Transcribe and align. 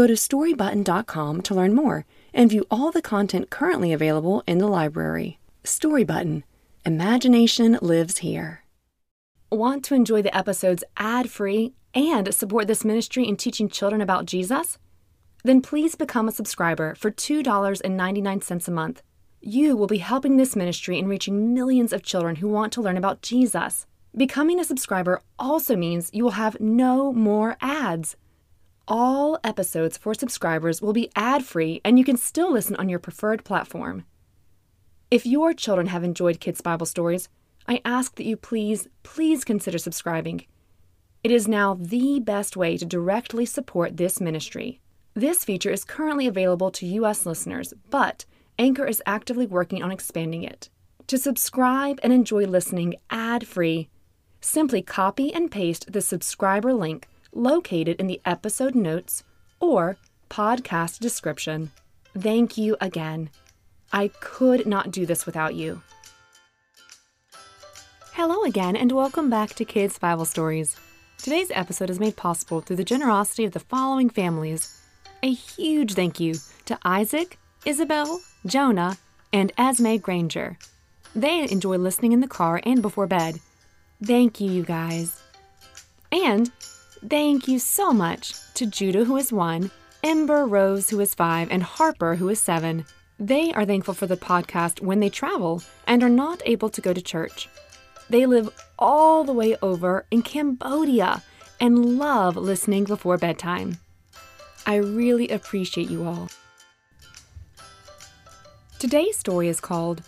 Go 0.00 0.06
to 0.06 0.14
storybutton.com 0.14 1.42
to 1.42 1.54
learn 1.54 1.74
more 1.74 2.06
and 2.32 2.48
view 2.48 2.64
all 2.70 2.90
the 2.90 3.02
content 3.02 3.50
currently 3.50 3.92
available 3.92 4.42
in 4.46 4.56
the 4.56 4.66
library. 4.66 5.38
Storybutton 5.62 6.42
Imagination 6.86 7.78
lives 7.82 8.16
here. 8.24 8.64
Want 9.52 9.84
to 9.84 9.94
enjoy 9.94 10.22
the 10.22 10.34
episodes 10.34 10.84
ad 10.96 11.28
free 11.28 11.74
and 11.92 12.34
support 12.34 12.66
this 12.66 12.82
ministry 12.82 13.28
in 13.28 13.36
teaching 13.36 13.68
children 13.68 14.00
about 14.00 14.24
Jesus? 14.24 14.78
Then 15.44 15.60
please 15.60 15.96
become 15.96 16.28
a 16.28 16.32
subscriber 16.32 16.94
for 16.94 17.10
$2.99 17.10 18.68
a 18.68 18.70
month. 18.70 19.02
You 19.42 19.76
will 19.76 19.86
be 19.86 19.98
helping 19.98 20.38
this 20.38 20.56
ministry 20.56 20.98
in 20.98 21.08
reaching 21.08 21.52
millions 21.52 21.92
of 21.92 22.02
children 22.02 22.36
who 22.36 22.48
want 22.48 22.72
to 22.72 22.80
learn 22.80 22.96
about 22.96 23.20
Jesus. 23.20 23.84
Becoming 24.16 24.58
a 24.58 24.64
subscriber 24.64 25.20
also 25.38 25.76
means 25.76 26.08
you 26.14 26.24
will 26.24 26.40
have 26.40 26.58
no 26.58 27.12
more 27.12 27.58
ads. 27.60 28.16
All 28.88 29.38
episodes 29.44 29.96
for 29.96 30.14
subscribers 30.14 30.82
will 30.82 30.92
be 30.92 31.10
ad 31.14 31.44
free 31.44 31.80
and 31.84 31.98
you 31.98 32.04
can 32.04 32.16
still 32.16 32.52
listen 32.52 32.76
on 32.76 32.88
your 32.88 32.98
preferred 32.98 33.44
platform. 33.44 34.04
If 35.10 35.26
your 35.26 35.54
children 35.54 35.88
have 35.88 36.04
enjoyed 36.04 36.40
Kids 36.40 36.60
Bible 36.60 36.86
Stories, 36.86 37.28
I 37.68 37.80
ask 37.84 38.16
that 38.16 38.26
you 38.26 38.36
please, 38.36 38.88
please 39.02 39.44
consider 39.44 39.78
subscribing. 39.78 40.46
It 41.22 41.30
is 41.30 41.46
now 41.46 41.74
the 41.74 42.20
best 42.20 42.56
way 42.56 42.76
to 42.76 42.84
directly 42.84 43.44
support 43.44 43.96
this 43.96 44.20
ministry. 44.20 44.80
This 45.14 45.44
feature 45.44 45.70
is 45.70 45.84
currently 45.84 46.26
available 46.26 46.70
to 46.72 46.86
U.S. 46.86 47.26
listeners, 47.26 47.74
but 47.90 48.24
Anchor 48.58 48.86
is 48.86 49.02
actively 49.06 49.46
working 49.46 49.82
on 49.82 49.90
expanding 49.90 50.44
it. 50.44 50.70
To 51.08 51.18
subscribe 51.18 51.98
and 52.02 52.12
enjoy 52.12 52.44
listening 52.44 52.94
ad 53.10 53.46
free, 53.46 53.88
simply 54.40 54.82
copy 54.82 55.32
and 55.34 55.50
paste 55.50 55.92
the 55.92 56.00
subscriber 56.00 56.72
link 56.72 57.08
located 57.32 58.00
in 58.00 58.06
the 58.06 58.20
episode 58.24 58.74
notes 58.74 59.24
or 59.60 59.96
podcast 60.28 60.98
description. 60.98 61.70
Thank 62.16 62.56
you 62.56 62.76
again. 62.80 63.30
I 63.92 64.08
could 64.20 64.66
not 64.66 64.90
do 64.90 65.06
this 65.06 65.26
without 65.26 65.54
you. 65.54 65.82
Hello 68.12 68.44
again, 68.44 68.76
and 68.76 68.92
welcome 68.92 69.30
back 69.30 69.54
to 69.54 69.64
Kids 69.64 69.98
Bible 69.98 70.24
Stories. 70.24 70.76
Today's 71.18 71.50
episode 71.54 71.90
is 71.90 72.00
made 72.00 72.16
possible 72.16 72.60
through 72.60 72.76
the 72.76 72.84
generosity 72.84 73.44
of 73.44 73.52
the 73.52 73.60
following 73.60 74.10
families. 74.10 74.80
A 75.22 75.32
huge 75.32 75.94
thank 75.94 76.18
you 76.18 76.34
to 76.66 76.78
Isaac, 76.84 77.38
Isabel, 77.64 78.20
Jonah, 78.46 78.98
and 79.32 79.52
Esme 79.58 79.96
Granger. 79.96 80.58
They 81.14 81.48
enjoy 81.50 81.76
listening 81.76 82.12
in 82.12 82.20
the 82.20 82.28
car 82.28 82.60
and 82.64 82.80
before 82.82 83.06
bed. 83.06 83.40
Thank 84.02 84.40
you, 84.40 84.50
you 84.50 84.64
guys. 84.64 85.20
And 86.10 86.50
thank 87.08 87.48
you 87.48 87.58
so 87.58 87.92
much 87.92 88.34
to 88.54 88.66
Judah, 88.66 89.04
who 89.04 89.16
is 89.16 89.32
one, 89.32 89.70
Ember 90.02 90.46
Rose, 90.46 90.90
who 90.90 91.00
is 91.00 91.14
five, 91.14 91.48
and 91.50 91.62
Harper, 91.62 92.16
who 92.16 92.28
is 92.28 92.40
seven. 92.40 92.84
They 93.18 93.52
are 93.52 93.66
thankful 93.66 93.94
for 93.94 94.06
the 94.06 94.16
podcast 94.16 94.80
when 94.80 95.00
they 95.00 95.10
travel 95.10 95.62
and 95.86 96.02
are 96.02 96.08
not 96.08 96.42
able 96.46 96.70
to 96.70 96.80
go 96.80 96.92
to 96.92 97.02
church. 97.02 97.48
They 98.08 98.26
live 98.26 98.48
all 98.78 99.24
the 99.24 99.32
way 99.32 99.56
over 99.62 100.06
in 100.10 100.22
Cambodia 100.22 101.22
and 101.60 101.98
love 101.98 102.36
listening 102.36 102.84
before 102.84 103.18
bedtime. 103.18 103.78
I 104.66 104.76
really 104.76 105.28
appreciate 105.28 105.90
you 105.90 106.04
all. 106.04 106.28
Today's 108.78 109.18
story 109.18 109.48
is 109.48 109.60
called 109.60 110.02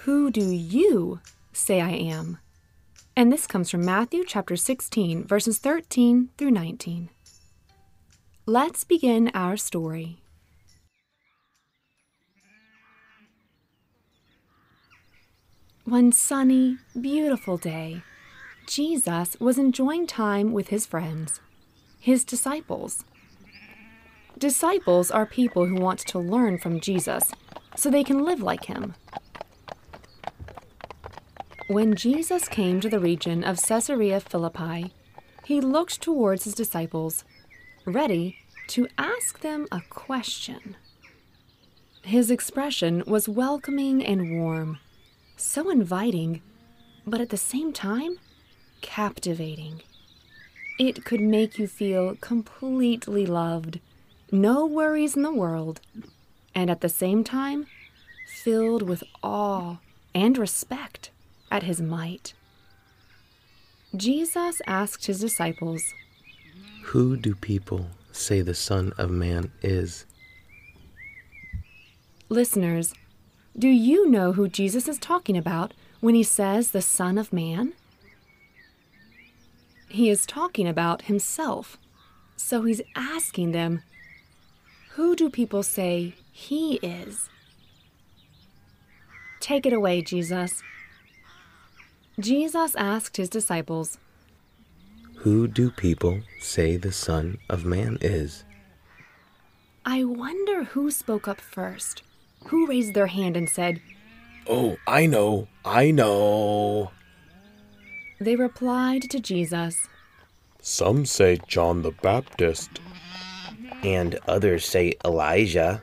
Who 0.00 0.30
Do 0.30 0.50
You 0.50 1.20
Say 1.52 1.80
I 1.80 1.90
Am? 1.90 2.38
And 3.18 3.32
this 3.32 3.46
comes 3.46 3.70
from 3.70 3.82
Matthew 3.82 4.24
chapter 4.26 4.56
16, 4.56 5.26
verses 5.26 5.56
13 5.56 6.28
through 6.36 6.50
19. 6.50 7.08
Let's 8.44 8.84
begin 8.84 9.30
our 9.32 9.56
story. 9.56 10.18
One 15.86 16.12
sunny, 16.12 16.76
beautiful 17.00 17.56
day, 17.56 18.02
Jesus 18.66 19.34
was 19.40 19.56
enjoying 19.56 20.06
time 20.06 20.52
with 20.52 20.68
his 20.68 20.84
friends, 20.84 21.40
his 21.98 22.22
disciples. 22.22 23.02
Disciples 24.36 25.10
are 25.10 25.24
people 25.24 25.64
who 25.64 25.76
want 25.76 26.00
to 26.00 26.18
learn 26.18 26.58
from 26.58 26.80
Jesus 26.80 27.32
so 27.76 27.88
they 27.88 28.04
can 28.04 28.26
live 28.26 28.42
like 28.42 28.66
him. 28.66 28.94
When 31.68 31.96
Jesus 31.96 32.46
came 32.46 32.80
to 32.80 32.88
the 32.88 33.00
region 33.00 33.42
of 33.42 33.60
Caesarea 33.60 34.20
Philippi, 34.20 34.92
he 35.44 35.60
looked 35.60 36.00
towards 36.00 36.44
his 36.44 36.54
disciples, 36.54 37.24
ready 37.84 38.38
to 38.68 38.86
ask 38.96 39.40
them 39.40 39.66
a 39.72 39.80
question. 39.90 40.76
His 42.02 42.30
expression 42.30 43.02
was 43.04 43.28
welcoming 43.28 44.04
and 44.04 44.38
warm 44.38 44.78
so 45.36 45.68
inviting, 45.68 46.40
but 47.04 47.20
at 47.20 47.30
the 47.30 47.36
same 47.36 47.72
time, 47.72 48.20
captivating. 48.80 49.82
It 50.78 51.04
could 51.04 51.20
make 51.20 51.58
you 51.58 51.66
feel 51.66 52.14
completely 52.20 53.26
loved, 53.26 53.80
no 54.30 54.66
worries 54.66 55.16
in 55.16 55.22
the 55.22 55.34
world, 55.34 55.80
and 56.54 56.70
at 56.70 56.80
the 56.80 56.88
same 56.88 57.24
time, 57.24 57.66
filled 58.28 58.82
with 58.82 59.02
awe 59.20 59.78
and 60.14 60.38
respect 60.38 61.10
at 61.50 61.62
his 61.62 61.80
might. 61.80 62.34
Jesus 63.94 64.60
asked 64.66 65.06
his 65.06 65.20
disciples, 65.20 65.94
Who 66.84 67.16
do 67.16 67.34
people 67.34 67.86
say 68.12 68.40
the 68.40 68.54
Son 68.54 68.92
of 68.98 69.10
Man 69.10 69.50
is? 69.62 70.04
Listeners, 72.28 72.92
do 73.58 73.68
you 73.68 74.10
know 74.10 74.32
who 74.32 74.48
Jesus 74.48 74.88
is 74.88 74.98
talking 74.98 75.36
about 75.36 75.72
when 76.00 76.14
he 76.14 76.22
says 76.22 76.70
the 76.70 76.82
Son 76.82 77.16
of 77.16 77.32
Man? 77.32 77.72
He 79.88 80.10
is 80.10 80.26
talking 80.26 80.68
about 80.68 81.02
himself. 81.02 81.78
So 82.36 82.62
he's 82.62 82.82
asking 82.94 83.52
them, 83.52 83.82
Who 84.90 85.16
do 85.16 85.30
people 85.30 85.62
say 85.62 86.14
he 86.32 86.74
is? 86.76 87.30
Take 89.40 89.64
it 89.64 89.72
away, 89.72 90.02
Jesus. 90.02 90.62
Jesus 92.18 92.74
asked 92.76 93.16
his 93.16 93.28
disciples, 93.28 93.98
Who 95.16 95.46
do 95.48 95.70
people 95.70 96.20
say 96.40 96.76
the 96.76 96.92
Son 96.92 97.38
of 97.48 97.64
Man 97.64 97.98
is? 98.00 98.44
I 99.84 100.04
wonder 100.04 100.64
who 100.64 100.90
spoke 100.90 101.28
up 101.28 101.40
first 101.40 102.02
who 102.46 102.66
raised 102.66 102.94
their 102.94 103.06
hand 103.06 103.36
and 103.36 103.48
said, 103.48 103.80
Oh, 104.48 104.76
I 104.86 105.06
know, 105.06 105.48
I 105.64 105.90
know. 105.90 106.92
They 108.20 108.36
replied 108.36 109.02
to 109.10 109.20
Jesus, 109.20 109.88
Some 110.60 111.04
say 111.04 111.38
John 111.48 111.82
the 111.82 111.90
Baptist, 111.90 112.80
and 113.82 114.18
others 114.26 114.64
say 114.64 114.94
Elijah, 115.04 115.82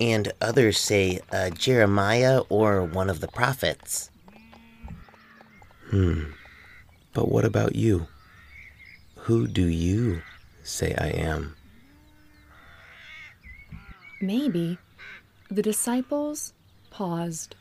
and 0.00 0.32
others 0.40 0.78
say 0.78 1.20
uh, 1.32 1.50
Jeremiah 1.50 2.42
or 2.48 2.84
one 2.84 3.10
of 3.10 3.20
the 3.20 3.28
prophets. 3.28 4.10
Hmm. 5.90 6.24
But 7.12 7.30
what 7.30 7.44
about 7.44 7.76
you? 7.76 8.08
Who 9.20 9.46
do 9.46 9.66
you 9.66 10.22
say 10.62 10.94
I 10.96 11.08
am? 11.08 11.56
Maybe 14.20 14.78
the 15.50 15.62
disciples 15.62 16.52
paused. 16.90 17.54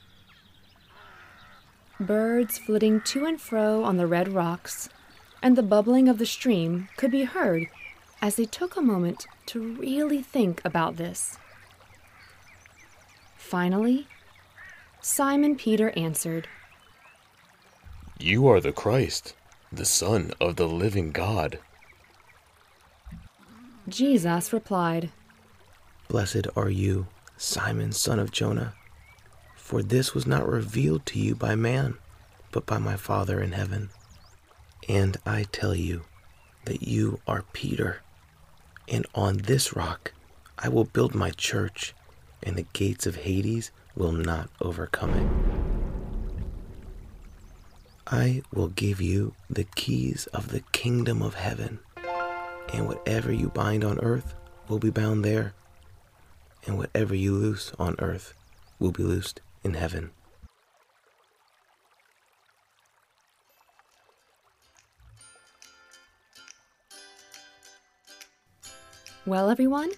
Birds 2.00 2.58
flitting 2.58 3.02
to 3.02 3.26
and 3.26 3.40
fro 3.40 3.84
on 3.84 3.98
the 3.98 4.08
red 4.08 4.30
rocks 4.30 4.90
and 5.42 5.56
the 5.56 5.64
bubbling 5.64 6.08
of 6.08 6.18
the 6.18 6.26
stream 6.26 6.90
could 6.98 7.12
be 7.12 7.24
heard 7.24 7.68
as 8.22 8.36
they 8.36 8.46
took 8.46 8.76
a 8.76 8.82
moment 8.82 9.28
to 9.46 9.76
really 9.76 10.22
think 10.22 10.62
about 10.66 10.98
this. 10.98 11.38
Finally, 13.38 14.08
Simon 15.02 15.56
Peter 15.56 15.92
answered, 15.92 16.48
You 18.26 18.48
are 18.48 18.60
the 18.60 18.72
Christ, 18.72 19.36
the 19.72 19.86
Son 19.86 20.32
of 20.42 20.56
the 20.56 20.68
living 20.68 21.12
God. 21.12 21.60
Jesus 23.88 24.52
replied, 24.52 25.12
Blessed 26.08 26.48
are 26.56 26.72
you, 26.72 27.06
Simon, 27.38 27.92
son 27.92 28.18
of 28.18 28.32
Jonah, 28.32 28.74
for 29.56 29.84
this 29.84 30.16
was 30.16 30.26
not 30.26 30.50
revealed 30.50 31.06
to 31.06 31.20
you 31.20 31.36
by 31.36 31.54
man, 31.54 32.00
but 32.52 32.66
by 32.66 32.80
my 32.80 32.96
Father 32.96 33.44
in 33.44 33.52
heaven. 33.52 33.92
And 34.90 35.18
I 35.24 35.44
tell 35.52 35.76
you 35.76 36.06
that 36.64 36.82
you 36.82 37.20
are 37.28 37.44
Peter, 37.54 38.02
and 38.88 39.06
on 39.14 39.38
this 39.38 39.76
rock 39.76 40.14
I 40.58 40.70
will 40.70 40.86
build 40.86 41.14
my 41.14 41.30
church, 41.30 41.94
and 42.42 42.56
the 42.56 42.66
gates 42.74 43.06
of 43.06 43.18
Hades 43.18 43.70
will 43.96 44.14
not 44.14 44.50
overcome 44.60 45.14
it. 45.14 45.75
I 48.08 48.44
will 48.54 48.68
give 48.68 49.02
you 49.02 49.34
the 49.50 49.64
keys 49.64 50.28
of 50.28 50.50
the 50.50 50.62
kingdom 50.72 51.24
of 51.24 51.34
heaven, 51.34 51.80
and 52.72 52.88
whatever 52.88 53.32
you 53.32 53.50
bind 53.50 53.84
on 53.84 54.00
earth 54.00 54.36
will 54.68 54.78
be 54.78 54.92
bound 54.92 55.26
there, 55.26 55.54
and 56.68 56.78
whatever 56.78 57.16
you 57.16 57.34
loose 57.34 57.72
on 57.80 57.96
earth 57.98 58.36
will 58.78 58.92
be 58.92 59.02
loosed 59.02 59.42
in 59.64 59.74
heaven. 59.74 60.12
Well, 69.26 69.50
everyone, 69.50 69.90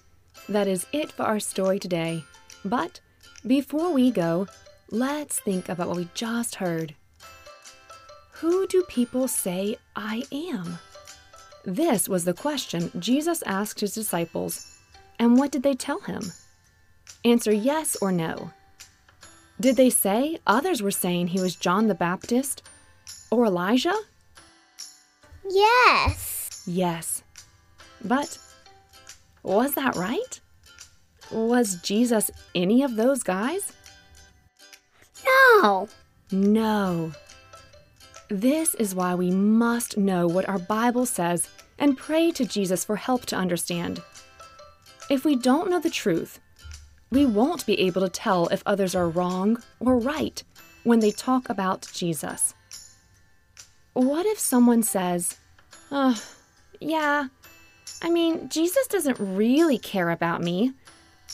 that 0.47 0.69
is 0.69 0.85
it 0.93 1.11
for 1.11 1.23
our 1.23 1.41
story 1.41 1.79
today. 1.79 2.23
But 2.63 3.01
before 3.45 3.91
we 3.91 4.11
go, 4.11 4.47
let's 4.89 5.41
think 5.41 5.67
about 5.67 5.89
what 5.89 5.97
we 5.97 6.07
just 6.13 6.55
heard. 6.55 6.95
Who 8.39 8.67
do 8.67 8.83
people 8.83 9.27
say 9.27 9.77
I 9.95 10.23
am? 10.31 10.77
This 11.65 12.07
was 12.07 12.23
the 12.23 12.33
question 12.35 12.91
Jesus 12.99 13.41
asked 13.47 13.79
his 13.79 13.95
disciples. 13.95 14.77
And 15.17 15.37
what 15.37 15.51
did 15.51 15.63
they 15.63 15.73
tell 15.73 15.99
him? 16.01 16.21
Answer 17.25 17.51
yes 17.51 17.97
or 17.99 18.11
no. 18.11 18.51
Did 19.59 19.75
they 19.75 19.89
say 19.89 20.37
others 20.45 20.83
were 20.83 20.91
saying 20.91 21.27
he 21.27 21.41
was 21.41 21.55
John 21.55 21.87
the 21.87 21.95
Baptist 21.95 22.61
or 23.31 23.47
Elijah? 23.47 23.97
Yes. 25.49 26.63
Yes. 26.67 27.23
But 28.05 28.37
was 29.41 29.73
that 29.73 29.95
right? 29.95 30.39
Was 31.31 31.81
Jesus 31.81 32.29
any 32.53 32.83
of 32.83 32.95
those 32.95 33.23
guys? 33.23 33.73
No. 35.25 35.89
No. 36.31 37.11
This 38.29 38.75
is 38.75 38.93
why 38.93 39.15
we 39.15 39.31
must 39.31 39.97
know 39.97 40.27
what 40.27 40.49
our 40.49 40.59
Bible 40.59 41.05
says 41.05 41.49
and 41.79 41.97
pray 41.97 42.31
to 42.31 42.45
Jesus 42.45 42.83
for 42.83 42.97
help 42.97 43.25
to 43.27 43.37
understand. 43.37 44.01
If 45.09 45.23
we 45.23 45.37
don't 45.37 45.69
know 45.69 45.79
the 45.79 45.89
truth, 45.89 46.41
we 47.09 47.25
won't 47.25 47.65
be 47.65 47.79
able 47.79 48.01
to 48.01 48.09
tell 48.09 48.47
if 48.47 48.61
others 48.65 48.95
are 48.95 49.07
wrong 49.07 49.63
or 49.79 49.97
right 49.97 50.43
when 50.83 50.99
they 50.99 51.11
talk 51.11 51.49
about 51.49 51.87
Jesus. 51.93 52.53
What 53.93 54.25
if 54.25 54.37
someone 54.37 54.83
says, 54.83 55.37
oh, 55.89 56.21
yeah, 56.81 57.27
I 58.01 58.09
mean, 58.09 58.49
Jesus 58.49 58.87
doesn't 58.87 59.17
really 59.19 59.77
care 59.77 60.09
about 60.09 60.41
me. 60.41 60.73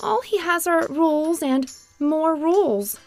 All 0.01 0.22
he 0.22 0.38
has 0.38 0.68
are 0.68 0.88
rules 0.88 1.42
and 1.42 1.72
more 2.00 2.36
rules. 2.36 3.00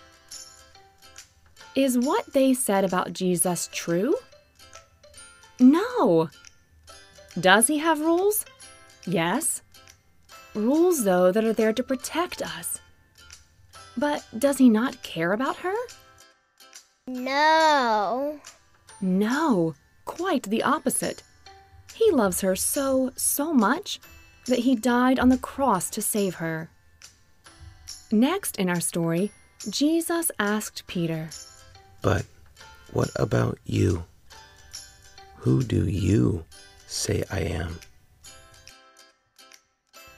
Is 1.77 1.99
what 1.99 2.33
they 2.33 2.55
said 2.55 2.85
about 2.85 3.13
Jesus 3.13 3.69
true? 3.71 4.17
No. 5.61 6.31
Does 7.39 7.67
he 7.67 7.77
have 7.79 8.01
rules? 8.01 8.47
Yes. 9.07 9.61
Rules, 10.55 11.05
though, 11.05 11.31
that 11.31 11.45
are 11.45 11.53
there 11.53 11.75
to 11.75 11.83
protect 11.83 12.41
us. 12.41 12.81
But 13.95 14.25
does 14.39 14.57
he 14.57 14.71
not 14.71 15.03
care 15.03 15.35
about 15.35 15.57
her? 15.57 15.75
No. 17.07 18.41
No, 19.03 19.75
quite 20.07 20.45
the 20.45 20.63
opposite. 20.63 21.23
He 21.95 22.11
loves 22.11 22.41
her 22.41 22.57
so, 22.57 23.11
so 23.17 23.53
much 23.53 24.01
that 24.47 24.61
he 24.61 24.77
died 24.77 25.19
on 25.19 25.29
the 25.29 25.37
cross 25.39 25.91
to 25.91 26.01
save 26.01 26.37
her. 26.37 26.71
Next 28.11 28.57
in 28.57 28.71
our 28.71 28.81
story, 28.81 29.31
Jesus 29.69 30.31
asked 30.39 30.87
Peter, 30.87 31.29
But 32.07 32.25
what 32.93 33.11
about 33.17 33.59
you? 33.65 34.05
Who 35.39 35.65
do 35.65 35.89
you 35.89 36.45
say 36.87 37.25
I 37.33 37.41
am? 37.41 37.81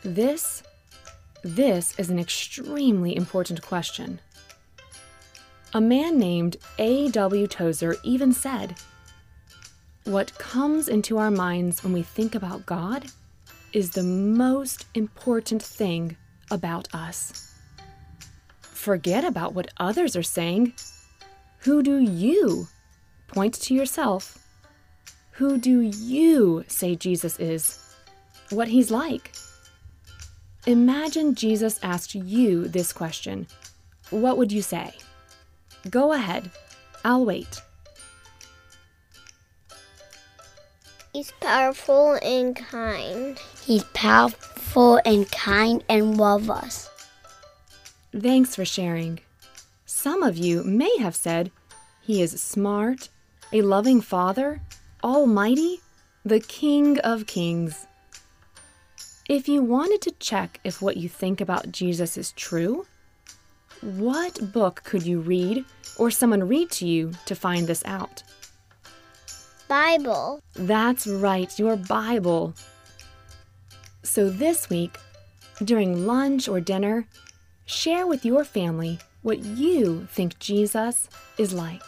This, 0.03 0.63
this 1.43 1.99
is 1.99 2.11
an 2.11 2.19
extremely 2.19 3.17
important 3.17 3.63
question. 3.63 4.21
A 5.73 5.81
man 5.81 6.19
named 6.19 6.59
A.W. 6.79 7.47
Tozer 7.47 7.97
even 8.05 8.35
said, 8.35 8.75
What 10.05 10.37
comes 10.39 10.91
into 10.91 11.17
our 11.17 11.31
minds 11.31 11.83
when 11.83 11.95
we 11.95 12.03
think 12.03 12.35
about 12.35 12.67
God 12.67 13.07
is 13.73 13.93
the 13.93 14.03
most 14.03 14.85
important 14.95 15.63
thing 15.63 16.19
about 16.51 16.95
us. 16.95 17.55
Forget 18.61 19.25
about 19.25 19.55
what 19.55 19.73
others 19.79 20.17
are 20.17 20.23
saying. 20.23 20.75
Who 21.61 21.83
do 21.83 21.99
you 21.99 22.69
point 23.27 23.55
to 23.55 23.75
yourself? 23.75 24.39
Who 25.33 25.59
do 25.59 25.81
you 25.81 26.65
say 26.69 26.95
Jesus 26.97 27.39
is? 27.39 27.79
What 28.51 28.69
he's 28.69 28.91
like? 28.91 29.33
Imagine 30.67 31.35
Jesus 31.35 31.79
asked 31.83 32.15
you 32.15 32.69
this 32.69 32.93
question. 32.93 33.47
What 34.11 34.39
would 34.39 34.53
you 34.53 34.63
say? 34.63 34.93
Go 35.91 36.13
ahead. 36.13 36.51
I'll 37.05 37.25
wait. 37.25 37.61
He's 41.13 41.33
powerful 41.41 42.19
and 42.23 42.55
kind. 42.55 43.39
He's 43.65 43.85
powerful 43.95 45.01
and 45.05 45.31
kind 45.31 45.83
and 45.89 46.17
love 46.17 46.51
us. 46.51 46.89
Thanks 48.13 48.55
for 48.55 48.65
sharing. 48.65 49.21
Some 50.01 50.23
of 50.23 50.37
you 50.37 50.63
may 50.63 50.97
have 50.99 51.17
said 51.17 51.51
he 52.01 52.23
is 52.23 52.41
smart, 52.41 53.09
a 53.53 53.63
loving 53.63 54.01
father, 54.01 54.61
almighty, 55.03 55.81
the 56.25 56.39
King 56.39 57.01
of 57.01 57.27
Kings. 57.27 57.85
If 59.29 59.49
you 59.49 59.61
wanted 59.61 60.01
to 60.03 60.13
check 60.21 60.61
if 60.63 60.81
what 60.81 60.99
you 60.99 61.09
think 61.09 61.41
about 61.41 61.73
Jesus 61.73 62.17
is 62.17 62.31
true, 62.31 62.87
what 63.81 64.53
book 64.53 64.83
could 64.85 65.03
you 65.03 65.19
read 65.19 65.65
or 65.97 66.13
someone 66.13 66.47
read 66.47 66.71
to 66.79 66.87
you 66.87 67.11
to 67.27 67.35
find 67.35 67.67
this 67.67 67.83
out? 67.85 68.23
Bible. 69.67 70.41
That's 70.55 71.09
right, 71.09 71.59
your 71.59 71.75
Bible. 71.75 72.55
So 74.05 74.31
this 74.31 74.71
week, 74.71 74.97
during 75.65 76.07
lunch 76.07 76.47
or 76.47 76.61
dinner, 76.61 77.09
share 77.67 78.07
with 78.07 78.25
your 78.25 78.45
family 78.45 79.01
what 79.23 79.45
you 79.45 80.07
think 80.11 80.39
Jesus 80.39 81.09
is 81.39 81.53
like. 81.53 81.83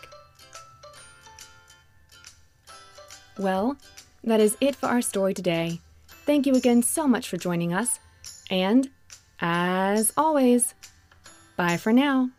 Well, 3.38 3.76
that 4.24 4.40
is 4.40 4.56
it 4.60 4.76
for 4.76 4.86
our 4.86 5.00
story 5.02 5.34
today. 5.34 5.80
Thank 6.08 6.46
you 6.46 6.54
again 6.54 6.82
so 6.82 7.08
much 7.08 7.28
for 7.28 7.36
joining 7.36 7.72
us. 7.72 7.98
And, 8.50 8.90
as 9.40 10.12
always, 10.16 10.74
bye 11.56 11.76
for 11.76 11.92
now. 11.92 12.30